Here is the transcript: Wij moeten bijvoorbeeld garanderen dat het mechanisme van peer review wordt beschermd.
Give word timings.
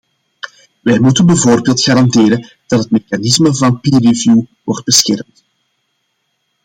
Wij 0.81 0.99
moeten 0.99 1.25
bijvoorbeeld 1.25 1.81
garanderen 1.81 2.51
dat 2.67 2.79
het 2.79 2.91
mechanisme 2.91 3.55
van 3.55 3.79
peer 3.79 3.99
review 4.01 4.41
wordt 4.63 4.85
beschermd. 4.85 5.43